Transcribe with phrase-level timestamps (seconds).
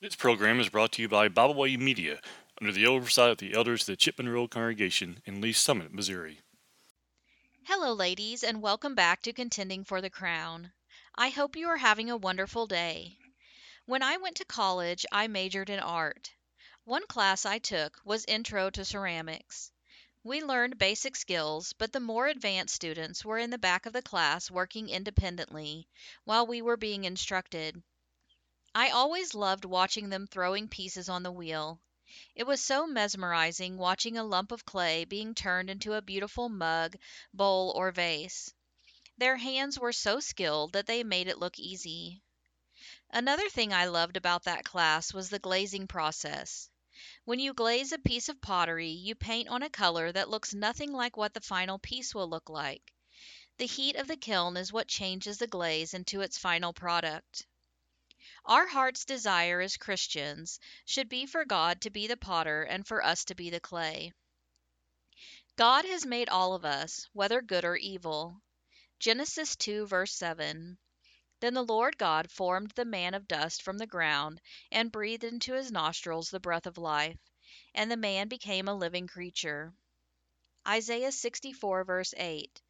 [0.00, 2.20] This program is brought to you by Bible Way Media
[2.60, 6.38] under the oversight of the elders of the Chipman Road Congregation in Lee's Summit, Missouri.
[7.64, 10.70] Hello, ladies, and welcome back to Contending for the Crown.
[11.16, 13.18] I hope you are having a wonderful day.
[13.86, 16.30] When I went to college, I majored in art.
[16.84, 19.72] One class I took was Intro to Ceramics.
[20.22, 24.02] We learned basic skills, but the more advanced students were in the back of the
[24.02, 25.88] class working independently
[26.22, 27.82] while we were being instructed.
[28.74, 31.80] I always loved watching them throwing pieces on the wheel.
[32.34, 36.96] It was so mesmerizing watching a lump of clay being turned into a beautiful mug,
[37.32, 38.52] bowl, or vase.
[39.16, 42.22] Their hands were so skilled that they made it look easy.
[43.10, 46.68] Another thing I loved about that class was the glazing process.
[47.24, 50.92] When you glaze a piece of pottery, you paint on a color that looks nothing
[50.92, 52.92] like what the final piece will look like.
[53.56, 57.46] The heat of the kiln is what changes the glaze into its final product.
[58.48, 63.04] Our heart's desire as Christians should be for God to be the potter and for
[63.04, 64.14] us to be the clay.
[65.56, 68.40] God has made all of us, whether good or evil.
[68.98, 70.78] Genesis 2, verse 7.
[71.40, 74.40] Then the Lord God formed the man of dust from the ground
[74.72, 77.20] and breathed into his nostrils the breath of life,
[77.74, 79.74] and the man became a living creature.
[80.66, 82.62] Isaiah 64, verse 8.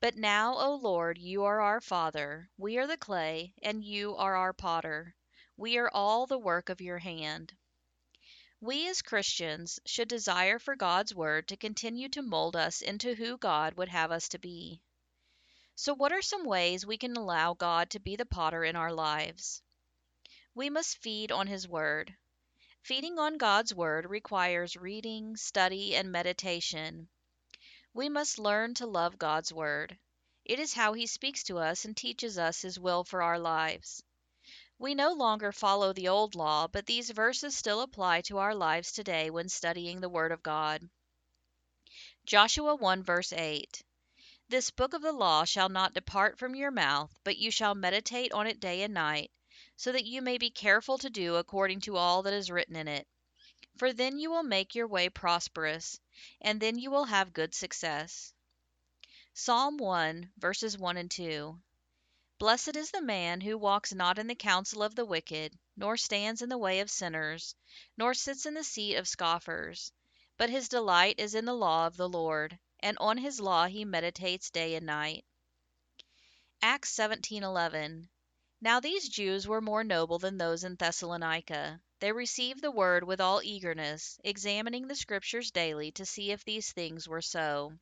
[0.00, 4.34] But now, O Lord, you are our Father, we are the clay, and you are
[4.34, 5.14] our potter.
[5.60, 7.52] We are all the work of your hand.
[8.62, 13.36] We as Christians should desire for God's Word to continue to mold us into who
[13.36, 14.80] God would have us to be.
[15.74, 18.90] So, what are some ways we can allow God to be the potter in our
[18.90, 19.60] lives?
[20.54, 22.16] We must feed on His Word.
[22.80, 27.10] Feeding on God's Word requires reading, study, and meditation.
[27.92, 29.98] We must learn to love God's Word.
[30.42, 34.02] It is how He speaks to us and teaches us His will for our lives.
[34.80, 38.92] We no longer follow the old law, but these verses still apply to our lives
[38.92, 40.88] today when studying the Word of God.
[42.24, 43.82] Joshua 1 verse 8
[44.48, 48.32] This book of the law shall not depart from your mouth, but you shall meditate
[48.32, 49.30] on it day and night,
[49.76, 52.88] so that you may be careful to do according to all that is written in
[52.88, 53.06] it.
[53.76, 56.00] For then you will make your way prosperous,
[56.40, 58.32] and then you will have good success.
[59.34, 61.60] Psalm 1, verses 1 and 2.
[62.40, 66.40] Blessed is the man who walks not in the counsel of the wicked, nor stands
[66.40, 67.54] in the way of sinners,
[67.98, 69.92] nor sits in the seat of scoffers.
[70.38, 73.84] But his delight is in the law of the Lord, and on his law he
[73.84, 75.26] meditates day and night.
[76.62, 78.08] Acts 17:11.
[78.62, 81.82] Now these Jews were more noble than those in Thessalonica.
[81.98, 86.72] They received the word with all eagerness, examining the scriptures daily to see if these
[86.72, 87.78] things were so.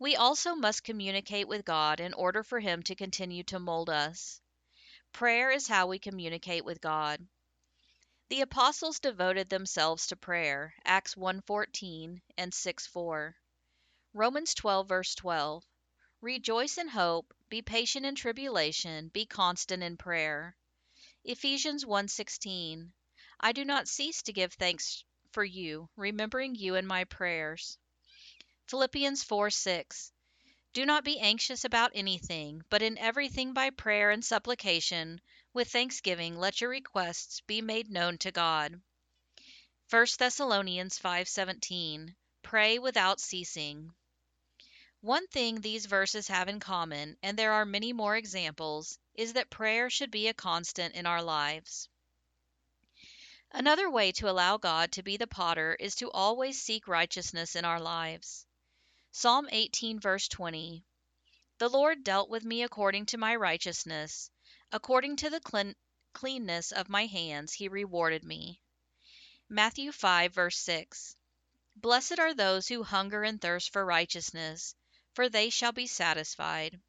[0.00, 4.40] We also must communicate with God in order for him to continue to mold us.
[5.12, 7.28] Prayer is how we communicate with God.
[8.30, 13.34] The apostles devoted themselves to prayer, Acts 1:14 and 6:4.
[14.14, 15.64] Romans 12 verse 12.
[16.22, 20.56] Rejoice in hope, be patient in tribulation, be constant in prayer.
[21.24, 22.90] Ephesians 1:16
[23.38, 27.76] I do not cease to give thanks for you, remembering you in my prayers.
[28.70, 30.12] Philippians 4:6
[30.74, 35.20] Do not be anxious about anything, but in everything by prayer and supplication
[35.52, 38.80] with thanksgiving let your requests be made known to God.
[39.88, 43.92] 1 Thessalonians 5:17 Pray without ceasing.
[45.00, 49.50] One thing these verses have in common, and there are many more examples, is that
[49.50, 51.88] prayer should be a constant in our lives.
[53.50, 57.64] Another way to allow God to be the potter is to always seek righteousness in
[57.64, 58.46] our lives.
[59.12, 60.84] Psalm 18, verse 20
[61.58, 64.30] The Lord dealt with me according to my righteousness,
[64.70, 65.74] according to the clean-
[66.12, 68.62] cleanness of my hands, he rewarded me.
[69.48, 71.16] Matthew 5, verse 6
[71.74, 74.76] Blessed are those who hunger and thirst for righteousness,
[75.12, 76.80] for they shall be satisfied.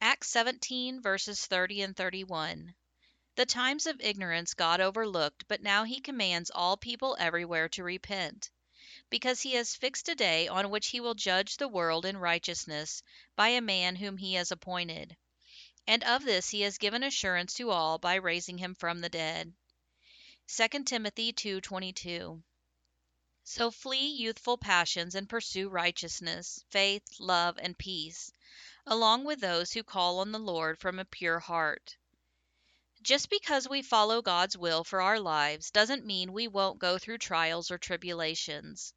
[0.00, 2.74] Acts 17, verses 30 and 31.
[3.34, 8.50] The times of ignorance God overlooked, but now he commands all people everywhere to repent,
[9.10, 13.02] because he has fixed a day on which he will judge the world in righteousness
[13.36, 15.16] by a man whom he has appointed.
[15.86, 19.52] And of this he has given assurance to all by raising him from the dead.
[20.46, 22.42] 2 Timothy 2:22
[23.42, 28.30] so flee youthful passions and pursue righteousness, faith, love, and peace,
[28.86, 31.96] along with those who call on the Lord from a pure heart.
[33.02, 37.18] Just because we follow God's will for our lives doesn't mean we won't go through
[37.18, 38.94] trials or tribulations.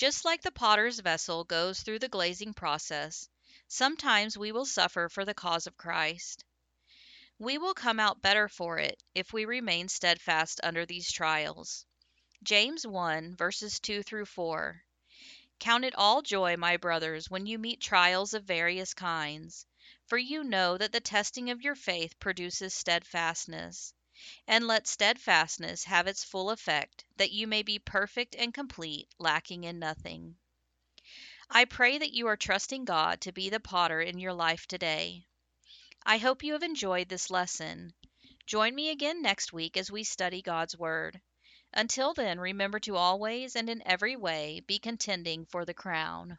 [0.00, 3.28] Just like the potter's vessel goes through the glazing process,
[3.68, 6.42] sometimes we will suffer for the cause of Christ.
[7.38, 11.84] We will come out better for it if we remain steadfast under these trials.
[12.42, 14.82] James 1, verses 2 through 4.
[15.58, 19.66] Count it all joy, my brothers, when you meet trials of various kinds,
[20.06, 23.92] for you know that the testing of your faith produces steadfastness.
[24.46, 29.64] And let steadfastness have its full effect, that you may be perfect and complete, lacking
[29.64, 30.36] in nothing.
[31.48, 35.26] I pray that you are trusting God to be the potter in your life today.
[36.04, 37.94] I hope you have enjoyed this lesson.
[38.46, 41.20] Join me again next week as we study God's Word.
[41.72, 46.38] Until then, remember to always and in every way be contending for the crown.